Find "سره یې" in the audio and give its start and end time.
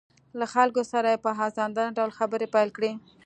0.91-1.23